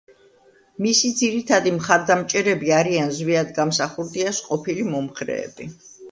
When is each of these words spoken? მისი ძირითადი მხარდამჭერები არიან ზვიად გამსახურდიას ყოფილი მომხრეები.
მისი 0.83 1.09
ძირითადი 1.17 1.73
მხარდამჭერები 1.75 2.73
არიან 2.77 3.11
ზვიად 3.17 3.51
გამსახურდიას 3.59 4.39
ყოფილი 4.47 4.87
მომხრეები. 4.89 5.69